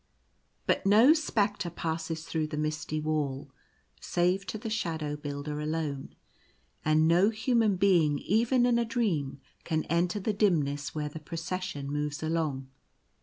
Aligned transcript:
But 0.65 0.83
no 0.83 1.13
spectre 1.13 1.69
passes 1.69 2.25
through 2.25 2.47
the 2.47 2.57
misty 2.57 2.99
wall, 2.99 3.51
save 3.99 4.47
to 4.47 4.57
the 4.57 4.67
Shadow 4.71 5.15
Builder 5.15 5.59
alone; 5.59 6.15
and 6.83 7.07
no 7.07 7.29
human 7.29 7.75
being— 7.75 8.17
even 8.17 8.65
in 8.65 8.79
a 8.79 8.83
dream— 8.85 9.41
can 9.63 9.83
enter 9.83 10.19
the 10.19 10.33
dimness 10.33 10.95
where 10.95 11.09
the 11.09 11.19
Procession 11.19 11.91
moves 11.91 12.23
along. 12.23 12.69